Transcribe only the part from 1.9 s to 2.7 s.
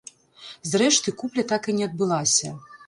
адбылася.